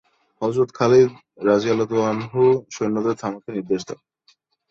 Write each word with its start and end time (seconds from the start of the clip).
হযরত 0.41 0.69
Khalid 0.73 1.09
রাযিয়াল্লাহু 1.47 1.97
আনহু 2.11 2.41
সৈন্যদের 2.71 3.15
থামতে 3.15 3.49
নির্দেশ 3.51 3.81
দেন। 3.87 3.99